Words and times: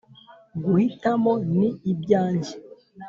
guhitamo 0.63 1.33
ni 1.57 1.69
ibyanjye. 1.91 2.53